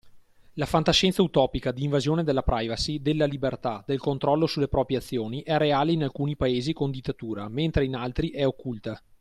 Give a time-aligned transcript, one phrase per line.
[0.53, 5.55] La fantascienza utopica, di invasione della privacy, della libertà, del controllo sulle proprie azioni è
[5.59, 8.99] reale in alcuni paesi con dittatura mentre in altri è occulta.